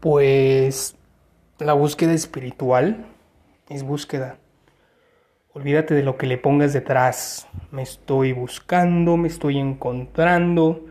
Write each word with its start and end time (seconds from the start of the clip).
Pues 0.00 0.96
la 1.58 1.72
búsqueda 1.72 2.12
espiritual 2.12 3.06
es 3.68 3.82
búsqueda. 3.82 4.38
Olvídate 5.52 5.94
de 5.94 6.04
lo 6.04 6.16
que 6.16 6.28
le 6.28 6.38
pongas 6.38 6.72
detrás. 6.72 7.48
Me 7.72 7.82
estoy 7.82 8.32
buscando, 8.32 9.16
me 9.16 9.26
estoy 9.26 9.58
encontrando. 9.58 10.86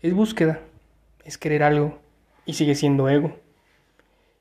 Es 0.00 0.14
búsqueda, 0.14 0.60
es 1.22 1.36
querer 1.36 1.62
algo 1.62 1.98
y 2.46 2.54
sigue 2.54 2.74
siendo 2.74 3.10
ego. 3.10 3.36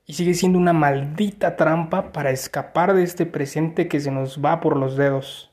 Y 0.05 0.13
sigue 0.13 0.33
siendo 0.33 0.57
una 0.57 0.71
maldita 0.71 1.57
trampa 1.57 2.13
para 2.13 2.31
escapar 2.31 2.93
de 2.93 3.03
este 3.03 3.25
presente 3.25 3.89
que 3.89 3.99
se 3.99 4.11
nos 4.11 4.39
va 4.43 4.61
por 4.61 4.77
los 4.77 4.95
dedos. 4.95 5.51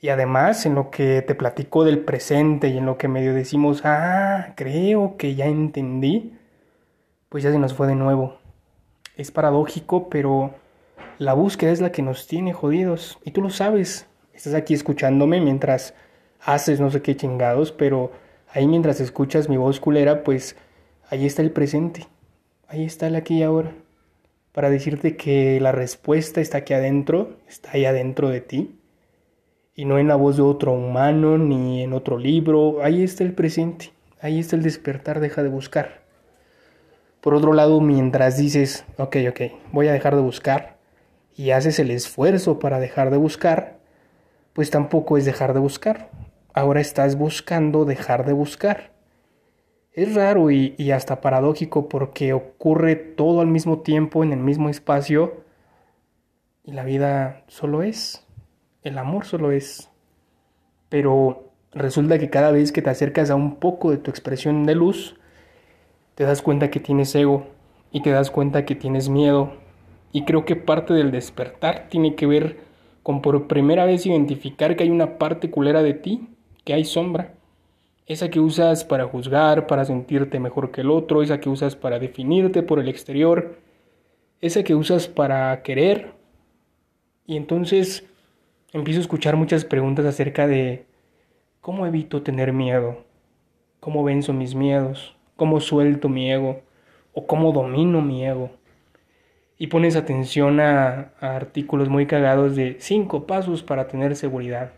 Y 0.00 0.08
además, 0.08 0.66
en 0.66 0.74
lo 0.74 0.90
que 0.90 1.22
te 1.22 1.36
platico 1.36 1.84
del 1.84 2.00
presente 2.00 2.66
y 2.66 2.78
en 2.78 2.86
lo 2.86 2.98
que 2.98 3.06
medio 3.06 3.32
decimos, 3.32 3.82
ah, 3.84 4.54
creo 4.56 5.16
que 5.16 5.36
ya 5.36 5.46
entendí, 5.46 6.36
pues 7.28 7.44
ya 7.44 7.52
se 7.52 7.58
nos 7.58 7.74
fue 7.74 7.86
de 7.86 7.94
nuevo. 7.94 8.38
Es 9.16 9.30
paradójico, 9.30 10.08
pero 10.08 10.54
la 11.18 11.34
búsqueda 11.34 11.72
es 11.72 11.80
la 11.80 11.92
que 11.92 12.02
nos 12.02 12.26
tiene 12.26 12.52
jodidos. 12.52 13.18
Y 13.24 13.32
tú 13.32 13.42
lo 13.42 13.50
sabes. 13.50 14.06
Estás 14.32 14.54
aquí 14.54 14.74
escuchándome 14.74 15.40
mientras 15.40 15.94
haces 16.40 16.80
no 16.80 16.90
sé 16.90 17.02
qué 17.02 17.16
chingados, 17.16 17.72
pero 17.72 18.12
ahí 18.52 18.66
mientras 18.66 19.00
escuchas 19.00 19.48
mi 19.48 19.56
voz 19.56 19.80
culera, 19.80 20.22
pues 20.22 20.56
ahí 21.10 21.26
está 21.26 21.42
el 21.42 21.50
presente. 21.50 22.06
Ahí 22.68 22.84
está 22.84 23.08
el 23.08 23.16
aquí 23.16 23.38
y 23.38 23.42
ahora. 23.42 23.72
Para 24.52 24.70
decirte 24.70 25.16
que 25.16 25.60
la 25.60 25.72
respuesta 25.72 26.40
está 26.40 26.58
aquí 26.58 26.74
adentro, 26.74 27.36
está 27.48 27.70
ahí 27.72 27.84
adentro 27.84 28.28
de 28.28 28.40
ti. 28.40 28.78
Y 29.74 29.84
no 29.84 29.98
en 29.98 30.08
la 30.08 30.16
voz 30.16 30.36
de 30.36 30.42
otro 30.42 30.72
humano 30.72 31.38
ni 31.38 31.82
en 31.82 31.92
otro 31.92 32.18
libro. 32.18 32.82
Ahí 32.82 33.02
está 33.02 33.24
el 33.24 33.32
presente. 33.32 33.90
Ahí 34.20 34.40
está 34.40 34.56
el 34.56 34.62
despertar, 34.62 35.20
deja 35.20 35.42
de 35.42 35.48
buscar. 35.48 36.07
Por 37.20 37.34
otro 37.34 37.52
lado, 37.52 37.80
mientras 37.80 38.36
dices, 38.36 38.84
ok, 38.96 39.16
ok, 39.30 39.40
voy 39.72 39.88
a 39.88 39.92
dejar 39.92 40.14
de 40.14 40.22
buscar, 40.22 40.78
y 41.38 41.52
haces 41.52 41.78
el 41.78 41.92
esfuerzo 41.92 42.58
para 42.58 42.80
dejar 42.80 43.10
de 43.10 43.16
buscar, 43.16 43.78
pues 44.52 44.70
tampoco 44.70 45.16
es 45.16 45.24
dejar 45.24 45.54
de 45.54 45.60
buscar. 45.60 46.10
Ahora 46.52 46.80
estás 46.80 47.16
buscando 47.16 47.84
dejar 47.84 48.26
de 48.26 48.32
buscar. 48.32 48.90
Es 49.92 50.14
raro 50.14 50.50
y, 50.50 50.90
hasta 50.90 51.20
paradójico 51.20 51.88
porque 51.88 52.32
ocurre 52.32 52.96
todo 52.96 53.40
al 53.40 53.46
mismo 53.46 53.80
tiempo, 53.80 54.24
en 54.24 54.32
el 54.32 54.40
mismo 54.40 54.68
espacio, 54.68 55.42
y 56.64 56.72
la 56.72 56.84
vida 56.84 57.44
solo 57.46 57.82
es, 57.82 58.26
el 58.82 58.98
amor 58.98 59.24
solo 59.24 59.52
es. 59.52 59.90
Pero 60.88 61.52
resulta 61.72 62.18
que 62.18 62.30
cada 62.30 62.50
vez 62.50 62.72
que 62.72 62.82
te 62.82 62.90
acercas 62.90 63.30
a 63.30 63.36
un 63.36 63.56
poco 63.56 63.92
de 63.92 63.98
tu 63.98 64.10
expresión 64.10 64.66
de 64.66 64.74
luz, 64.74 65.17
te 66.18 66.24
das 66.24 66.42
cuenta 66.42 66.68
que 66.68 66.80
tienes 66.80 67.14
ego 67.14 67.46
y 67.92 68.02
te 68.02 68.10
das 68.10 68.32
cuenta 68.32 68.64
que 68.64 68.74
tienes 68.74 69.08
miedo. 69.08 69.52
Y 70.10 70.24
creo 70.24 70.44
que 70.44 70.56
parte 70.56 70.92
del 70.92 71.12
despertar 71.12 71.86
tiene 71.88 72.16
que 72.16 72.26
ver 72.26 72.58
con 73.04 73.22
por 73.22 73.46
primera 73.46 73.84
vez 73.84 74.04
identificar 74.04 74.74
que 74.74 74.82
hay 74.82 74.90
una 74.90 75.16
parte 75.16 75.48
culera 75.48 75.80
de 75.80 75.94
ti, 75.94 76.28
que 76.64 76.74
hay 76.74 76.84
sombra. 76.84 77.34
Esa 78.04 78.30
que 78.30 78.40
usas 78.40 78.82
para 78.82 79.04
juzgar, 79.04 79.68
para 79.68 79.84
sentirte 79.84 80.40
mejor 80.40 80.72
que 80.72 80.80
el 80.80 80.90
otro, 80.90 81.22
esa 81.22 81.38
que 81.38 81.50
usas 81.50 81.76
para 81.76 82.00
definirte 82.00 82.64
por 82.64 82.80
el 82.80 82.88
exterior, 82.88 83.56
esa 84.40 84.64
que 84.64 84.74
usas 84.74 85.06
para 85.06 85.62
querer. 85.62 86.14
Y 87.26 87.36
entonces 87.36 88.04
empiezo 88.72 88.98
a 88.98 89.02
escuchar 89.02 89.36
muchas 89.36 89.64
preguntas 89.64 90.04
acerca 90.04 90.48
de 90.48 90.84
cómo 91.60 91.86
evito 91.86 92.22
tener 92.24 92.52
miedo, 92.52 93.04
cómo 93.78 94.02
venzo 94.02 94.32
mis 94.32 94.56
miedos, 94.56 95.14
cómo 95.38 95.60
suelto 95.60 96.08
mi 96.08 96.30
ego 96.32 96.62
o 97.14 97.26
cómo 97.26 97.52
domino 97.52 98.02
mi 98.02 98.26
ego. 98.26 98.50
Y 99.56 99.68
pones 99.68 99.94
atención 99.94 100.58
a, 100.58 101.12
artículos 101.20 101.88
muy 101.88 102.06
cagados 102.06 102.56
de 102.56 102.76
cinco 102.80 103.26
pasos 103.26 103.62
para 103.62 103.86
tener 103.86 104.16
seguridad. 104.16 104.72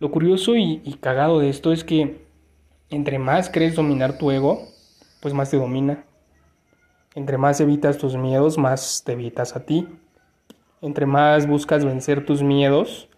Lo 0.00 0.10
curioso 0.10 0.56
y, 0.56 0.82
y, 0.84 0.94
cagado 0.94 1.38
de 1.38 1.48
esto 1.48 1.72
es 1.72 1.84
que 1.84 2.26
entre 2.90 3.20
más 3.20 3.50
crees 3.50 3.76
dominar 3.76 4.18
tu 4.18 4.32
ego, 4.32 4.66
pues 5.20 5.32
más 5.32 5.50
te 5.50 5.56
domina. 5.56 6.04
Entre 7.14 7.38
más 7.38 7.60
evitas 7.60 7.98
tus 7.98 8.16
miedos, 8.16 8.58
más 8.58 9.04
te 9.04 9.12
evitas 9.12 9.54
a 9.54 9.64
ti. 9.64 9.86
Entre 10.80 11.06
más 11.06 11.46
buscas 11.46 11.84
vencer 11.84 12.26
tus 12.26 12.42
miedos, 12.42 13.08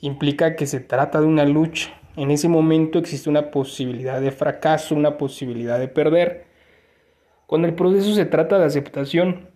implica 0.00 0.56
que 0.56 0.66
se 0.66 0.80
trata 0.80 1.20
de 1.20 1.26
una 1.26 1.44
lucha 1.44 1.97
en 2.18 2.32
ese 2.32 2.48
momento 2.48 2.98
existe 2.98 3.30
una 3.30 3.52
posibilidad 3.52 4.20
de 4.20 4.32
fracaso, 4.32 4.96
una 4.96 5.16
posibilidad 5.16 5.78
de 5.78 5.86
perder. 5.86 6.46
Cuando 7.46 7.68
el 7.68 7.74
proceso 7.74 8.12
se 8.12 8.24
trata 8.24 8.58
de 8.58 8.64
aceptación, 8.64 9.48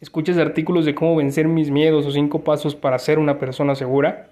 escuchas 0.00 0.38
artículos 0.38 0.86
de 0.86 0.94
cómo 0.94 1.14
vencer 1.14 1.48
mis 1.48 1.70
miedos 1.70 2.06
o 2.06 2.10
cinco 2.10 2.42
pasos 2.44 2.74
para 2.74 2.98
ser 2.98 3.18
una 3.18 3.38
persona 3.38 3.74
segura, 3.74 4.30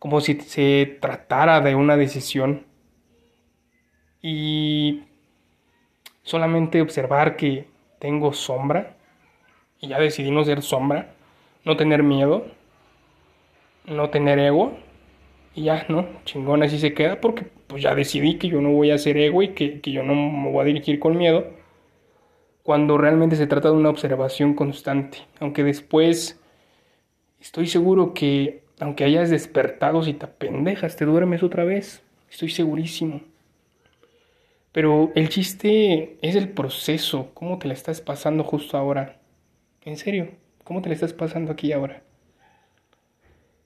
como 0.00 0.20
si 0.20 0.40
se 0.40 0.98
tratara 1.00 1.60
de 1.60 1.76
una 1.76 1.96
decisión. 1.96 2.66
Y 4.20 5.04
solamente 6.24 6.82
observar 6.82 7.36
que 7.36 7.68
tengo 8.00 8.32
sombra, 8.32 8.96
y 9.78 9.86
ya 9.86 10.00
decidí 10.00 10.32
no 10.32 10.42
ser 10.42 10.62
sombra, 10.62 11.14
no 11.64 11.76
tener 11.76 12.02
miedo, 12.02 12.44
no 13.84 14.10
tener 14.10 14.40
ego, 14.40 14.76
y 15.56 15.64
ya, 15.64 15.86
¿no? 15.88 16.06
Chingón, 16.24 16.62
así 16.62 16.78
se 16.78 16.92
queda 16.92 17.20
porque 17.20 17.46
pues 17.66 17.82
ya 17.82 17.94
decidí 17.94 18.36
que 18.36 18.48
yo 18.48 18.60
no 18.60 18.70
voy 18.70 18.90
a 18.90 18.98
ser 18.98 19.16
ego 19.16 19.42
y 19.42 19.48
que, 19.48 19.80
que 19.80 19.90
yo 19.90 20.02
no 20.02 20.14
me 20.14 20.50
voy 20.50 20.60
a 20.60 20.64
dirigir 20.64 21.00
con 21.00 21.16
miedo. 21.16 21.46
Cuando 22.62 22.98
realmente 22.98 23.36
se 23.36 23.46
trata 23.46 23.68
de 23.70 23.74
una 23.74 23.88
observación 23.88 24.54
constante. 24.54 25.18
Aunque 25.40 25.64
después 25.64 26.38
estoy 27.40 27.66
seguro 27.68 28.12
que 28.12 28.64
aunque 28.78 29.04
hayas 29.04 29.30
despertado 29.30 30.02
si 30.02 30.12
te 30.12 30.26
pendejas, 30.26 30.96
te 30.96 31.06
duermes 31.06 31.42
otra 31.42 31.64
vez. 31.64 32.02
Estoy 32.30 32.50
segurísimo. 32.50 33.22
Pero 34.72 35.10
el 35.14 35.30
chiste 35.30 36.18
es 36.20 36.36
el 36.36 36.50
proceso, 36.50 37.30
cómo 37.32 37.58
te 37.58 37.66
la 37.66 37.72
estás 37.72 38.02
pasando 38.02 38.44
justo 38.44 38.76
ahora. 38.76 39.20
En 39.82 39.96
serio, 39.96 40.32
¿cómo 40.64 40.82
te 40.82 40.90
la 40.90 40.94
estás 40.94 41.14
pasando 41.14 41.50
aquí 41.52 41.72
ahora? 41.72 42.02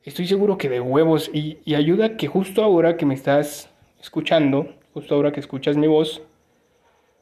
Estoy 0.05 0.27
seguro 0.27 0.59
que 0.59 0.69
de 0.69 0.81
huevos 0.81 1.31
y, 1.33 1.59
ayuda 1.75 2.17
que 2.17 2.27
justo 2.27 2.63
ahora 2.63 2.97
que 2.97 3.07
me 3.07 3.15
estás 3.15 3.71
escuchando, 4.01 4.75
justo 4.95 5.15
ahora 5.15 5.33
que 5.33 5.41
escuchas 5.41 5.77
mi 5.77 5.87
voz, 5.87 6.23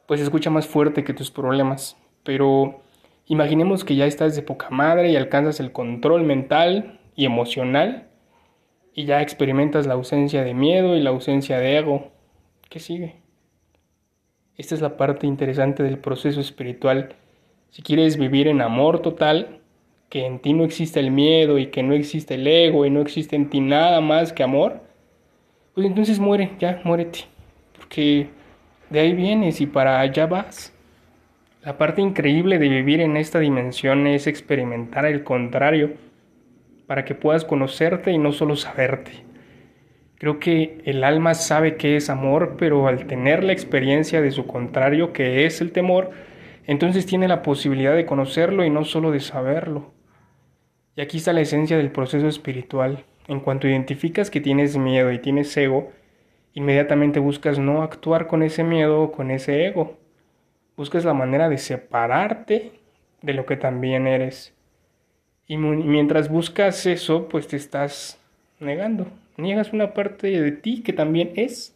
pues 0.07 0.21
escucha 0.21 0.49
más 0.49 0.67
fuerte 0.67 1.03
que 1.03 1.13
tus 1.13 1.31
problemas. 1.31 1.97
Pero 2.23 2.81
imaginemos 3.25 3.83
que 3.83 3.95
ya 3.95 4.05
estás 4.05 4.35
de 4.35 4.41
poca 4.41 4.69
madre 4.69 5.11
y 5.11 5.15
alcanzas 5.15 5.59
el 5.59 5.71
control 5.71 6.23
mental 6.23 6.99
y 7.15 7.25
emocional 7.25 8.07
y 8.93 9.05
ya 9.05 9.21
experimentas 9.21 9.85
la 9.85 9.93
ausencia 9.93 10.43
de 10.43 10.53
miedo 10.53 10.95
y 10.95 11.01
la 11.01 11.11
ausencia 11.11 11.59
de 11.59 11.77
ego. 11.77 12.11
¿Qué 12.69 12.79
sigue? 12.79 13.17
Esta 14.57 14.75
es 14.75 14.81
la 14.81 14.97
parte 14.97 15.25
interesante 15.25 15.83
del 15.83 15.99
proceso 15.99 16.41
espiritual. 16.41 17.15
Si 17.69 17.81
quieres 17.81 18.17
vivir 18.17 18.47
en 18.47 18.61
amor 18.61 19.01
total, 19.01 19.58
que 20.09 20.25
en 20.25 20.39
ti 20.39 20.53
no 20.53 20.63
existe 20.63 20.99
el 20.99 21.11
miedo 21.11 21.59
y 21.59 21.67
que 21.67 21.83
no 21.83 21.93
existe 21.93 22.35
el 22.35 22.47
ego 22.47 22.85
y 22.85 22.89
no 22.89 23.01
existe 23.01 23.35
en 23.35 23.49
ti 23.49 23.61
nada 23.61 24.01
más 24.01 24.33
que 24.33 24.43
amor, 24.43 24.81
pues 25.73 25.85
entonces 25.85 26.19
muere, 26.19 26.51
ya, 26.59 26.81
muérete. 26.83 27.25
Porque 27.77 28.27
de 28.89 28.99
ahí 28.99 29.13
vienes 29.13 29.61
y 29.61 29.67
para 29.67 29.99
allá 29.99 30.25
vas. 30.25 30.73
La 31.63 31.77
parte 31.77 32.01
increíble 32.01 32.57
de 32.57 32.69
vivir 32.69 33.01
en 33.01 33.17
esta 33.17 33.39
dimensión 33.39 34.07
es 34.07 34.27
experimentar 34.27 35.05
el 35.05 35.23
contrario, 35.23 35.91
para 36.87 37.05
que 37.05 37.13
puedas 37.13 37.45
conocerte 37.45 38.11
y 38.11 38.17
no 38.17 38.31
solo 38.31 38.55
saberte. 38.55 39.11
Creo 40.17 40.39
que 40.39 40.79
el 40.85 41.03
alma 41.03 41.35
sabe 41.35 41.75
qué 41.77 41.95
es 41.95 42.09
amor, 42.09 42.55
pero 42.57 42.87
al 42.87 43.05
tener 43.05 43.43
la 43.43 43.53
experiencia 43.53 44.21
de 44.21 44.31
su 44.31 44.47
contrario, 44.47 45.13
que 45.13 45.45
es 45.45 45.61
el 45.61 45.71
temor, 45.71 46.09
entonces 46.65 47.05
tiene 47.05 47.27
la 47.27 47.43
posibilidad 47.43 47.95
de 47.95 48.07
conocerlo 48.07 48.65
y 48.65 48.71
no 48.71 48.85
solo 48.85 49.11
de 49.11 49.19
saberlo. 49.19 49.98
Y 50.95 51.01
aquí 51.01 51.17
está 51.17 51.33
la 51.33 51.41
esencia 51.41 51.77
del 51.77 51.91
proceso 51.91 52.27
espiritual. 52.27 53.05
En 53.27 53.39
cuanto 53.39 53.67
identificas 53.67 54.31
que 54.31 54.41
tienes 54.41 54.77
miedo 54.77 55.11
y 55.11 55.19
tienes 55.19 55.55
ego, 55.55 55.91
inmediatamente 56.53 57.19
buscas 57.19 57.59
no 57.59 57.83
actuar 57.83 58.27
con 58.27 58.43
ese 58.43 58.63
miedo 58.63 59.03
o 59.03 59.11
con 59.11 59.31
ese 59.31 59.65
ego. 59.67 59.97
Buscas 60.75 61.05
la 61.05 61.13
manera 61.13 61.47
de 61.47 61.57
separarte 61.57 62.73
de 63.21 63.33
lo 63.33 63.45
que 63.45 63.55
también 63.55 64.07
eres. 64.07 64.55
Y 65.47 65.57
mientras 65.57 66.29
buscas 66.29 66.85
eso, 66.85 67.27
pues 67.27 67.47
te 67.47 67.55
estás 67.55 68.19
negando. 68.59 69.07
Niegas 69.37 69.73
una 69.73 69.93
parte 69.93 70.27
de 70.27 70.51
ti 70.51 70.81
que 70.81 70.93
también 70.93 71.33
es. 71.35 71.75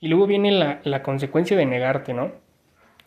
Y 0.00 0.08
luego 0.08 0.26
viene 0.26 0.50
la, 0.50 0.80
la 0.84 1.02
consecuencia 1.02 1.56
de 1.56 1.66
negarte, 1.66 2.14
¿no? 2.14 2.32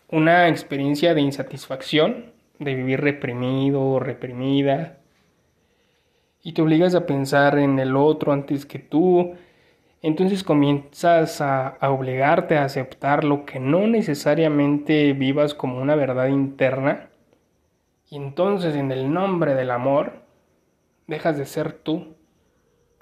Una 0.08 0.48
experiencia 0.48 1.14
de 1.14 1.20
insatisfacción 1.20 2.35
de 2.58 2.74
vivir 2.74 3.00
reprimido 3.00 3.82
o 3.82 3.98
reprimida. 3.98 4.98
Y 6.42 6.52
te 6.52 6.62
obligas 6.62 6.94
a 6.94 7.06
pensar 7.06 7.58
en 7.58 7.78
el 7.78 7.96
otro 7.96 8.32
antes 8.32 8.66
que 8.66 8.78
tú, 8.78 9.34
entonces 10.02 10.44
comienzas 10.44 11.40
a, 11.40 11.78
obligarte 11.80 12.56
a 12.56 12.64
aceptar 12.64 13.24
lo 13.24 13.44
que 13.44 13.58
no 13.58 13.88
necesariamente 13.88 15.12
vivas 15.14 15.54
como 15.54 15.80
una 15.80 15.96
verdad 15.96 16.28
interna. 16.28 17.10
Y 18.08 18.16
entonces 18.16 18.76
en 18.76 18.92
el 18.92 19.12
nombre 19.12 19.54
del 19.54 19.72
amor 19.72 20.12
dejas 21.08 21.38
de 21.38 21.46
ser 21.46 21.72
tú 21.72 22.14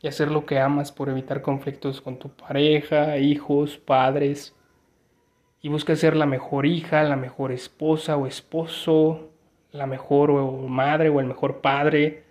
y 0.00 0.08
hacer 0.08 0.30
lo 0.30 0.46
que 0.46 0.58
amas 0.58 0.92
por 0.92 1.08
evitar 1.08 1.42
conflictos 1.42 2.00
con 2.00 2.18
tu 2.18 2.30
pareja, 2.30 3.18
hijos, 3.18 3.76
padres. 3.76 4.54
Y 5.60 5.68
buscas 5.68 5.98
ser 5.98 6.16
la 6.16 6.26
mejor 6.26 6.64
hija, 6.64 7.02
la 7.04 7.16
mejor 7.16 7.52
esposa 7.52 8.16
o 8.16 8.26
esposo, 8.26 9.33
la 9.74 9.86
mejor 9.88 10.32
madre 10.68 11.08
o 11.08 11.18
el 11.18 11.26
mejor 11.26 11.60
padre, 11.60 12.22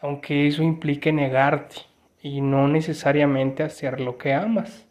aunque 0.00 0.46
eso 0.46 0.62
implique 0.62 1.12
negarte 1.12 1.76
y 2.22 2.40
no 2.40 2.66
necesariamente 2.66 3.62
hacer 3.62 4.00
lo 4.00 4.16
que 4.16 4.32
amas. 4.32 4.88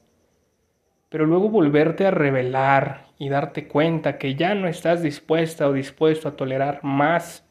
Pero 1.10 1.26
luego 1.26 1.50
volverte 1.50 2.06
a 2.06 2.12
revelar 2.12 3.08
y 3.18 3.30
darte 3.30 3.68
cuenta 3.68 4.20
que 4.20 4.36
ya 4.36 4.54
no 4.54 4.68
estás 4.68 5.02
dispuesta 5.02 5.68
o 5.68 5.74
dispuesto 5.74 6.30
a 6.30 6.36
tolerar 6.36 6.84
más 6.84 7.50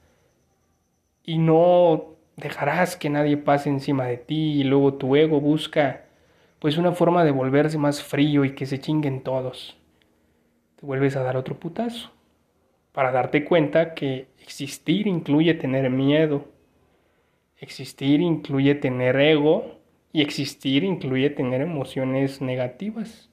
y 1.24 1.38
no 1.38 2.14
dejarás 2.36 2.96
que 2.96 3.10
nadie 3.10 3.36
pase 3.36 3.68
encima 3.68 4.04
de 4.06 4.18
ti 4.18 4.60
y 4.60 4.62
luego 4.62 4.94
tu 4.94 5.16
ego 5.16 5.40
busca 5.40 6.04
pues 6.60 6.76
una 6.78 6.92
forma 6.92 7.24
de 7.24 7.32
volverse 7.32 7.78
más 7.78 8.00
frío 8.00 8.44
y 8.44 8.54
que 8.54 8.66
se 8.66 8.78
chinguen 8.78 9.24
todos. 9.24 9.76
Te 10.76 10.86
vuelves 10.86 11.16
a 11.16 11.24
dar 11.24 11.36
otro 11.36 11.58
putazo 11.58 12.13
para 12.94 13.10
darte 13.10 13.44
cuenta 13.44 13.92
que 13.92 14.28
existir 14.40 15.08
incluye 15.08 15.52
tener 15.54 15.90
miedo, 15.90 16.46
existir 17.58 18.20
incluye 18.20 18.76
tener 18.76 19.16
ego 19.16 19.80
y 20.12 20.22
existir 20.22 20.84
incluye 20.84 21.28
tener 21.28 21.60
emociones 21.60 22.40
negativas. 22.40 23.30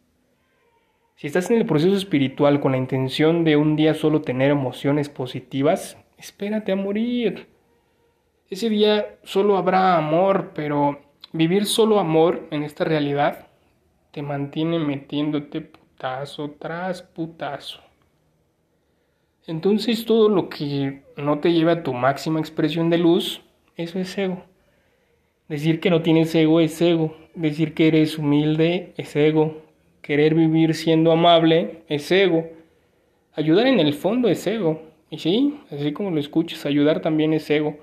Si 1.16 1.28
estás 1.28 1.52
en 1.52 1.58
el 1.58 1.68
proceso 1.68 1.96
espiritual 1.96 2.60
con 2.60 2.72
la 2.72 2.80
intención 2.80 3.44
de 3.44 3.56
un 3.56 3.76
día 3.76 3.94
solo 3.94 4.24
tener 4.24 4.50
emociones 4.50 5.10
positivas, 5.10 5.96
espérate 6.18 6.72
a 6.72 6.76
morir. 6.76 7.48
Ese 8.50 8.68
día 8.68 9.20
solo 9.22 9.58
habrá 9.58 9.96
amor, 9.96 10.54
pero 10.56 11.00
vivir 11.34 11.68
solo 11.68 12.00
amor 12.00 12.48
en 12.50 12.64
esta 12.64 12.84
realidad 12.84 13.48
te 14.10 14.24
mantiene 14.24 14.80
metiéndote 14.80 15.62
putazo 15.62 16.50
tras 16.58 17.04
putazo. 17.04 17.91
Entonces 19.48 20.06
todo 20.06 20.30
lo 20.30 20.50
que 20.50 21.02
no 21.18 21.40
te 21.40 21.52
lleva 21.52 21.72
a 21.74 21.84
tu 21.84 21.94
máxima 21.94 22.40
expresión 22.40 22.90
de 22.90 23.00
luz, 23.00 23.42
eso 23.76 24.00
es 24.00 24.16
ego. 24.18 24.44
Decir 25.50 25.80
que 25.80 25.90
no 25.90 26.02
tienes 26.02 26.34
ego 26.36 26.60
es 26.60 26.82
ego. 26.82 27.16
Decir 27.36 27.74
que 27.74 27.88
eres 27.88 28.18
humilde 28.18 28.94
es 28.98 29.16
ego. 29.16 29.62
Querer 30.02 30.36
vivir 30.36 30.76
siendo 30.76 31.12
amable 31.12 31.84
es 31.90 32.12
ego. 32.12 32.48
Ayudar 33.34 33.68
en 33.68 33.80
el 33.80 33.94
fondo 33.94 34.30
es 34.30 34.46
ego. 34.48 34.82
Y 35.10 35.20
sí, 35.20 35.60
así 35.70 35.92
como 35.92 36.12
lo 36.12 36.20
escuchas, 36.20 36.66
ayudar 36.66 37.02
también 37.02 37.34
es 37.34 37.50
ego. 37.50 37.78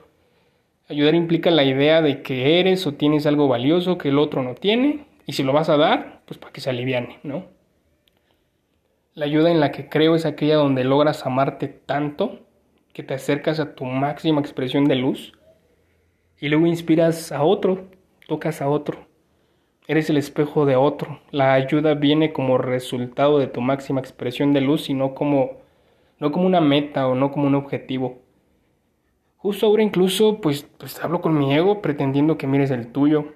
Ayudar 0.88 1.14
implica 1.14 1.50
la 1.50 1.64
idea 1.64 2.00
de 2.00 2.22
que 2.22 2.58
eres 2.60 2.86
o 2.86 2.94
tienes 2.94 3.26
algo 3.26 3.48
valioso 3.48 3.98
que 3.98 4.08
el 4.08 4.18
otro 4.18 4.42
no 4.42 4.54
tiene. 4.54 5.04
Y 5.26 5.34
si 5.34 5.42
lo 5.42 5.52
vas 5.52 5.68
a 5.68 5.76
dar, 5.76 6.22
pues 6.24 6.38
para 6.38 6.52
que 6.52 6.62
se 6.62 6.70
aliviane, 6.70 7.18
¿no? 7.22 7.44
La 9.18 9.24
ayuda 9.24 9.50
en 9.50 9.58
la 9.58 9.72
que 9.72 9.88
creo 9.88 10.14
es 10.14 10.24
aquella 10.24 10.54
donde 10.54 10.84
logras 10.84 11.26
amarte 11.26 11.66
tanto 11.66 12.38
que 12.92 13.02
te 13.02 13.14
acercas 13.14 13.58
a 13.58 13.74
tu 13.74 13.84
máxima 13.84 14.40
expresión 14.40 14.84
de 14.84 14.94
luz 14.94 15.32
y 16.38 16.48
luego 16.48 16.68
inspiras 16.68 17.32
a 17.32 17.42
otro, 17.42 17.88
tocas 18.28 18.62
a 18.62 18.68
otro. 18.68 19.08
Eres 19.88 20.08
el 20.08 20.18
espejo 20.18 20.66
de 20.66 20.76
otro. 20.76 21.18
La 21.32 21.54
ayuda 21.54 21.94
viene 21.94 22.32
como 22.32 22.58
resultado 22.58 23.40
de 23.40 23.48
tu 23.48 23.60
máxima 23.60 23.98
expresión 23.98 24.52
de 24.52 24.60
luz 24.60 24.88
y 24.88 24.94
no 24.94 25.16
como, 25.16 25.62
no 26.20 26.30
como 26.30 26.46
una 26.46 26.60
meta 26.60 27.08
o 27.08 27.16
no 27.16 27.32
como 27.32 27.48
un 27.48 27.56
objetivo. 27.56 28.20
Justo 29.36 29.66
ahora 29.66 29.82
incluso 29.82 30.40
pues, 30.40 30.62
pues 30.78 31.02
hablo 31.02 31.20
con 31.20 31.36
mi 31.36 31.52
ego 31.52 31.82
pretendiendo 31.82 32.38
que 32.38 32.46
mires 32.46 32.70
el 32.70 32.92
tuyo. 32.92 33.34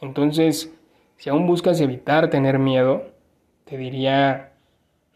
Entonces, 0.00 0.76
si 1.18 1.30
aún 1.30 1.46
buscas 1.46 1.80
evitar 1.80 2.30
tener 2.30 2.58
miedo, 2.58 3.12
te 3.64 3.78
diría 3.78 4.53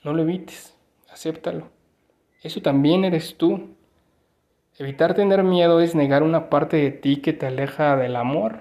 no 0.08 0.14
lo 0.14 0.22
evites, 0.22 0.74
acéptalo. 1.10 1.68
Eso 2.42 2.62
también 2.62 3.04
eres 3.04 3.36
tú. 3.36 3.74
Evitar 4.78 5.12
tener 5.12 5.42
miedo 5.42 5.82
es 5.82 5.94
negar 5.94 6.22
una 6.22 6.48
parte 6.48 6.78
de 6.78 6.90
ti 6.90 7.16
que 7.16 7.34
te 7.34 7.44
aleja 7.44 7.94
del 7.98 8.16
amor. 8.16 8.60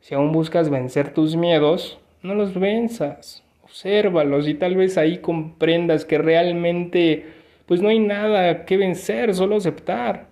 Si 0.00 0.14
aún 0.14 0.32
buscas 0.32 0.70
vencer 0.70 1.12
tus 1.12 1.36
miedos, 1.36 1.98
no 2.22 2.34
los 2.34 2.58
venzas. 2.58 3.44
Obsérvalos 3.62 4.48
y 4.48 4.54
tal 4.54 4.74
vez 4.76 4.96
ahí 4.96 5.18
comprendas 5.18 6.06
que 6.06 6.16
realmente 6.16 7.26
pues 7.66 7.82
no 7.82 7.90
hay 7.90 7.98
nada 7.98 8.64
que 8.64 8.78
vencer, 8.78 9.34
solo 9.34 9.56
aceptar. 9.56 10.28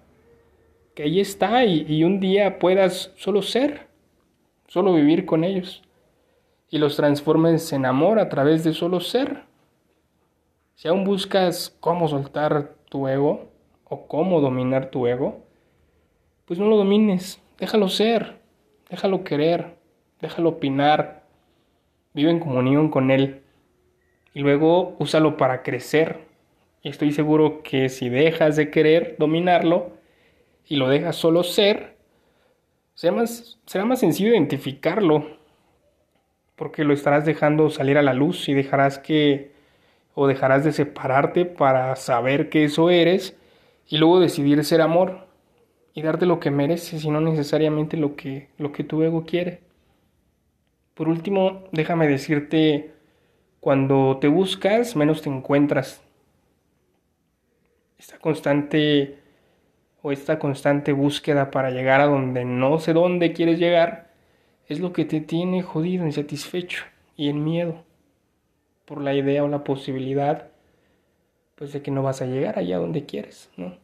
Que 0.94 1.02
ahí 1.02 1.20
está 1.20 1.66
y, 1.66 1.84
y 1.86 2.04
un 2.04 2.20
día 2.20 2.58
puedas 2.58 3.12
solo 3.16 3.42
ser, 3.42 3.86
solo 4.66 4.94
vivir 4.94 5.26
con 5.26 5.44
ellos. 5.44 5.82
Y 6.70 6.78
los 6.78 6.96
transformes 6.96 7.70
en 7.74 7.84
amor 7.84 8.18
a 8.18 8.30
través 8.30 8.64
de 8.64 8.72
solo 8.72 8.98
ser. 9.00 9.51
Si 10.74 10.88
aún 10.88 11.04
buscas 11.04 11.76
cómo 11.80 12.08
soltar 12.08 12.74
tu 12.88 13.08
ego 13.08 13.50
o 13.84 14.06
cómo 14.06 14.40
dominar 14.40 14.90
tu 14.90 15.06
ego, 15.06 15.44
pues 16.44 16.58
no 16.58 16.66
lo 16.66 16.76
domines, 16.76 17.40
déjalo 17.58 17.88
ser, 17.88 18.40
déjalo 18.90 19.24
querer, 19.24 19.76
déjalo 20.20 20.50
opinar, 20.50 21.22
vive 22.14 22.30
en 22.30 22.40
comunión 22.40 22.90
con 22.90 23.10
él 23.10 23.42
y 24.34 24.40
luego 24.40 24.96
úsalo 24.98 25.36
para 25.36 25.62
crecer. 25.62 26.26
Y 26.82 26.88
estoy 26.88 27.12
seguro 27.12 27.62
que 27.62 27.88
si 27.88 28.08
dejas 28.08 28.56
de 28.56 28.70
querer 28.70 29.16
dominarlo 29.18 29.92
y 30.66 30.76
lo 30.76 30.88
dejas 30.88 31.16
solo 31.16 31.44
ser, 31.44 31.96
será 32.94 33.12
más, 33.14 33.60
será 33.66 33.84
más 33.84 34.00
sencillo 34.00 34.30
identificarlo, 34.30 35.38
porque 36.56 36.84
lo 36.84 36.92
estarás 36.92 37.24
dejando 37.24 37.70
salir 37.70 37.98
a 37.98 38.02
la 38.02 38.14
luz 38.14 38.48
y 38.48 38.54
dejarás 38.54 38.98
que 38.98 39.51
o 40.14 40.26
dejarás 40.26 40.64
de 40.64 40.72
separarte 40.72 41.44
para 41.44 41.94
saber 41.96 42.48
que 42.50 42.64
eso 42.64 42.90
eres 42.90 43.36
y 43.88 43.98
luego 43.98 44.20
decidir 44.20 44.64
ser 44.64 44.80
amor 44.80 45.26
y 45.94 46.02
darte 46.02 46.26
lo 46.26 46.40
que 46.40 46.50
mereces 46.50 47.04
y 47.04 47.10
no 47.10 47.20
necesariamente 47.20 47.96
lo 47.96 48.16
que, 48.16 48.48
lo 48.58 48.72
que 48.72 48.84
tu 48.84 49.02
ego 49.02 49.24
quiere. 49.24 49.60
Por 50.94 51.08
último, 51.08 51.64
déjame 51.72 52.06
decirte, 52.06 52.92
cuando 53.60 54.18
te 54.20 54.28
buscas, 54.28 54.96
menos 54.96 55.22
te 55.22 55.30
encuentras. 55.30 56.02
Esta 57.98 58.18
constante 58.18 59.18
o 60.02 60.12
esta 60.12 60.38
constante 60.38 60.92
búsqueda 60.92 61.50
para 61.50 61.70
llegar 61.70 62.00
a 62.00 62.06
donde 62.06 62.44
no 62.44 62.78
sé 62.78 62.92
dónde 62.92 63.32
quieres 63.32 63.58
llegar 63.58 64.12
es 64.68 64.80
lo 64.80 64.92
que 64.92 65.04
te 65.04 65.20
tiene 65.20 65.62
jodido, 65.62 66.04
insatisfecho 66.04 66.84
y 67.16 67.28
en 67.28 67.44
miedo 67.44 67.84
por 68.92 69.00
la 69.00 69.14
idea 69.14 69.42
o 69.42 69.48
la 69.48 69.64
posibilidad 69.64 70.48
pues 71.54 71.72
de 71.72 71.80
que 71.80 71.90
no 71.90 72.02
vas 72.02 72.20
a 72.20 72.26
llegar 72.26 72.58
allá 72.58 72.76
donde 72.76 73.06
quieres, 73.06 73.48
¿no? 73.56 73.74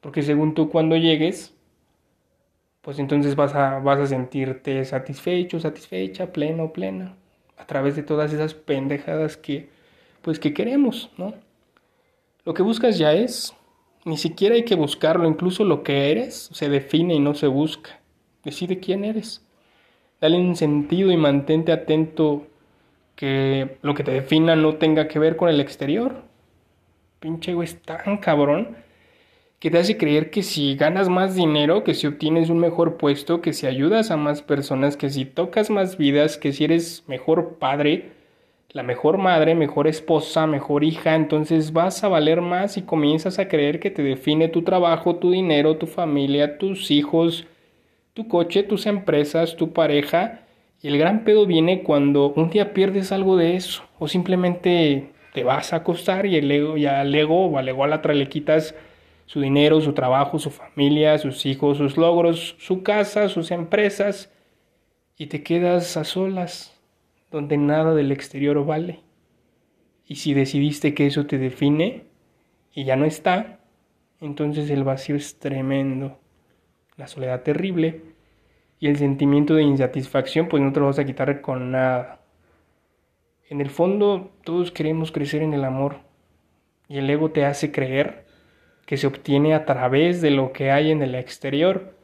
Porque 0.00 0.22
según 0.22 0.54
tú 0.54 0.70
cuando 0.70 0.96
llegues, 0.96 1.54
pues 2.80 2.98
entonces 2.98 3.36
vas 3.36 3.54
a, 3.54 3.80
vas 3.80 3.98
a 4.00 4.06
sentirte 4.06 4.82
satisfecho, 4.86 5.60
satisfecha, 5.60 6.32
pleno, 6.32 6.72
plena, 6.72 7.16
a 7.58 7.66
través 7.66 7.96
de 7.96 8.02
todas 8.02 8.32
esas 8.32 8.54
pendejadas 8.54 9.36
que, 9.36 9.68
pues 10.22 10.38
que 10.38 10.54
queremos, 10.54 11.10
¿no? 11.18 11.34
Lo 12.46 12.54
que 12.54 12.62
buscas 12.62 12.96
ya 12.96 13.12
es, 13.12 13.54
ni 14.06 14.16
siquiera 14.16 14.54
hay 14.54 14.64
que 14.64 14.74
buscarlo, 14.74 15.28
incluso 15.28 15.64
lo 15.64 15.82
que 15.82 16.10
eres 16.12 16.48
se 16.50 16.70
define 16.70 17.14
y 17.14 17.20
no 17.20 17.34
se 17.34 17.46
busca. 17.46 18.00
Decide 18.42 18.80
quién 18.80 19.04
eres. 19.04 19.44
Dale 20.18 20.38
un 20.38 20.56
sentido 20.56 21.10
y 21.10 21.18
mantente 21.18 21.72
atento 21.72 22.46
que 23.20 23.76
lo 23.82 23.92
que 23.92 24.02
te 24.02 24.12
defina 24.12 24.56
no 24.56 24.76
tenga 24.76 25.06
que 25.06 25.18
ver 25.18 25.36
con 25.36 25.50
el 25.50 25.60
exterior. 25.60 26.22
Pinche 27.18 27.52
güey, 27.52 27.68
es 27.68 27.82
tan 27.82 28.16
cabrón 28.16 28.78
que 29.58 29.70
te 29.70 29.76
hace 29.76 29.98
creer 29.98 30.30
que 30.30 30.42
si 30.42 30.74
ganas 30.74 31.10
más 31.10 31.34
dinero, 31.34 31.84
que 31.84 31.92
si 31.92 32.06
obtienes 32.06 32.48
un 32.48 32.58
mejor 32.60 32.96
puesto, 32.96 33.42
que 33.42 33.52
si 33.52 33.66
ayudas 33.66 34.10
a 34.10 34.16
más 34.16 34.40
personas, 34.40 34.96
que 34.96 35.10
si 35.10 35.26
tocas 35.26 35.68
más 35.68 35.98
vidas, 35.98 36.38
que 36.38 36.54
si 36.54 36.64
eres 36.64 37.04
mejor 37.08 37.58
padre, 37.58 38.12
la 38.70 38.82
mejor 38.82 39.18
madre, 39.18 39.54
mejor 39.54 39.86
esposa, 39.86 40.46
mejor 40.46 40.82
hija, 40.82 41.14
entonces 41.14 41.74
vas 41.74 42.02
a 42.02 42.08
valer 42.08 42.40
más 42.40 42.78
y 42.78 42.82
comienzas 42.82 43.38
a 43.38 43.48
creer 43.48 43.80
que 43.80 43.90
te 43.90 44.02
define 44.02 44.48
tu 44.48 44.62
trabajo, 44.62 45.16
tu 45.16 45.30
dinero, 45.30 45.76
tu 45.76 45.86
familia, 45.86 46.56
tus 46.56 46.90
hijos, 46.90 47.46
tu 48.14 48.28
coche, 48.28 48.62
tus 48.62 48.86
empresas, 48.86 49.56
tu 49.56 49.74
pareja 49.74 50.46
y 50.82 50.88
el 50.88 50.98
gran 50.98 51.24
pedo 51.24 51.46
viene 51.46 51.82
cuando 51.82 52.32
un 52.32 52.50
día 52.50 52.72
pierdes 52.72 53.12
algo 53.12 53.36
de 53.36 53.56
eso 53.56 53.84
o 53.98 54.08
simplemente 54.08 55.12
te 55.34 55.44
vas 55.44 55.72
a 55.72 55.76
acostar 55.76 56.26
y 56.26 56.36
el 56.36 56.50
ego, 56.50 56.76
ya 56.76 57.00
al 57.00 57.14
ego 57.14 57.46
o 57.46 57.58
al 57.58 57.68
ególatra 57.68 58.14
le 58.14 58.28
quitas 58.28 58.74
su 59.26 59.40
dinero, 59.40 59.80
su 59.80 59.92
trabajo, 59.92 60.38
su 60.38 60.50
familia, 60.50 61.18
sus 61.18 61.46
hijos, 61.46 61.76
sus 61.78 61.96
logros, 61.96 62.56
su 62.58 62.82
casa, 62.82 63.28
sus 63.28 63.50
empresas 63.50 64.32
y 65.16 65.26
te 65.26 65.42
quedas 65.42 65.96
a 65.96 66.04
solas, 66.04 66.80
donde 67.30 67.56
nada 67.58 67.94
del 67.94 68.10
exterior 68.10 68.64
vale. 68.64 69.00
Y 70.06 70.16
si 70.16 70.34
decidiste 70.34 70.94
que 70.94 71.06
eso 71.06 71.26
te 71.26 71.38
define 71.38 72.06
y 72.72 72.84
ya 72.84 72.96
no 72.96 73.04
está, 73.04 73.60
entonces 74.20 74.70
el 74.70 74.82
vacío 74.82 75.14
es 75.14 75.38
tremendo, 75.38 76.18
la 76.96 77.06
soledad 77.06 77.42
terrible 77.42 78.02
y 78.80 78.88
el 78.88 78.96
sentimiento 78.96 79.54
de 79.54 79.62
insatisfacción 79.62 80.48
pues 80.48 80.62
no 80.62 80.72
te 80.72 80.80
lo 80.80 80.86
vas 80.86 80.98
a 80.98 81.04
quitar 81.04 81.42
con 81.42 81.70
nada. 81.70 82.20
En 83.48 83.60
el 83.60 83.68
fondo 83.68 84.30
todos 84.42 84.72
queremos 84.72 85.12
crecer 85.12 85.42
en 85.42 85.52
el 85.52 85.64
amor 85.64 85.98
y 86.88 86.98
el 86.98 87.08
ego 87.10 87.30
te 87.30 87.44
hace 87.44 87.70
creer 87.70 88.24
que 88.86 88.96
se 88.96 89.06
obtiene 89.06 89.54
a 89.54 89.66
través 89.66 90.22
de 90.22 90.30
lo 90.30 90.52
que 90.52 90.70
hay 90.70 90.90
en 90.90 91.02
el 91.02 91.14
exterior. 91.14 91.94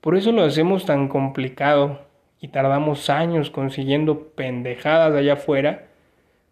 Por 0.00 0.14
eso 0.16 0.30
lo 0.30 0.44
hacemos 0.44 0.84
tan 0.84 1.08
complicado 1.08 2.02
y 2.38 2.48
tardamos 2.48 3.08
años 3.08 3.50
consiguiendo 3.50 4.28
pendejadas 4.28 5.14
allá 5.14 5.32
afuera 5.32 5.86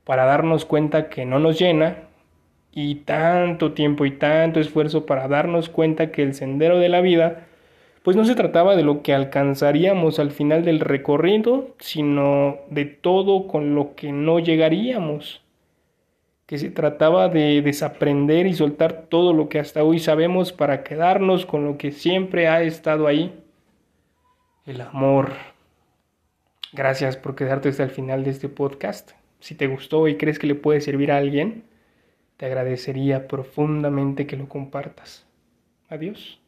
para 0.05 0.25
darnos 0.25 0.65
cuenta 0.65 1.11
que 1.11 1.27
no 1.27 1.39
nos 1.39 1.59
llena 1.59 2.09
y 2.73 2.97
tanto 2.97 3.73
tiempo 3.73 4.07
y 4.07 4.13
tanto 4.13 4.61
esfuerzo 4.61 5.05
para 5.05 5.29
darnos 5.29 5.69
cuenta 5.69 6.11
que 6.11 6.23
el 6.23 6.35
sendero 6.35 6.79
de 6.79 6.89
la 6.89 7.03
vida 7.03 7.47
pues 8.05 8.19
no 8.19 8.27
se 8.27 8.35
trataba 8.35 8.77
de 8.77 8.83
lo 8.83 9.03
que 9.03 9.15
alcanzaríamos 9.15 10.19
al 10.19 10.31
final 10.31 10.63
del 10.63 10.81
recorrido, 10.81 11.75
sino 11.79 12.59
de 12.69 12.85
todo 12.85 13.47
con 13.49 13.75
lo 13.75 13.95
que 13.95 14.13
no 14.13 14.41
llegaríamos, 14.41 15.41
que 16.45 16.59
se 16.59 16.71
trataba 16.71 17.31
de 17.31 17.63
desaprender 17.63 18.47
y 18.47 18.53
soltar 18.53 19.07
todo 19.09 19.33
lo 19.33 19.49
que 19.49 19.59
hasta 19.59 19.83
hoy 19.83 20.01
sabemos 20.01 20.53
para 20.53 20.85
quedarnos 20.85 21.47
con 21.47 21.65
lo 21.65 21.79
que 21.79 21.93
siempre 21.93 22.47
ha 22.47 22.63
estado 22.63 23.07
ahí, 23.07 23.33
el 24.67 24.83
amor. 24.83 25.33
Gracias 26.75 27.17
por 27.17 27.35
quedarte 27.35 27.71
hasta 27.71 27.85
el 27.85 27.91
final 27.91 28.23
de 28.23 28.33
este 28.33 28.51
podcast. 28.51 29.13
Si 29.41 29.55
te 29.55 29.67
gustó 29.67 30.09
y 30.09 30.19
crees 30.19 30.39
que 30.39 30.47
le 30.47 30.55
puede 30.55 30.83
servir 30.83 31.11
a 31.11 31.17
alguien, 31.17 31.65
te 32.37 32.45
agradecería 32.45 33.29
profundamente 33.29 34.27
que 34.27 34.37
lo 34.37 34.47
compartas. 34.47 35.27
Adiós. 35.89 36.44